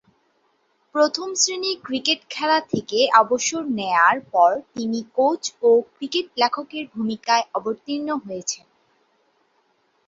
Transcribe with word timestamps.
প্রথম-শ্রেণীর 0.95 1.77
ক্রিকেট 1.83 2.19
খেলা 2.29 2.59
থেকে 2.71 2.99
অবসর 3.21 3.63
নেয়ার 3.77 4.17
পর 4.31 4.51
তিনি 4.75 4.99
কোচ 5.17 5.41
ও 5.61 5.81
ক্রিকেট 5.95 6.27
লেখকের 6.37 6.85
ভূমিকায় 6.93 7.45
অবতীর্ণ 7.53 8.09
হয়েছেন। 8.17 8.65